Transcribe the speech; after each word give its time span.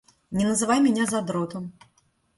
Не 0.31 0.45
называй 0.47 0.81
меня 0.81 1.05
задротом! 1.05 1.71